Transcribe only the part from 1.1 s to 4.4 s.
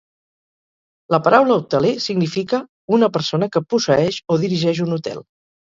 La paraula "hoteler" significa "una persona que posseeix